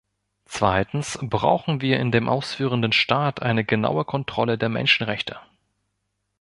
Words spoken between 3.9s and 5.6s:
Kontrolle der Menschenrechte.